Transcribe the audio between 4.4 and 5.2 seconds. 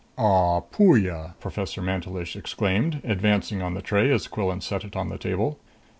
set it on the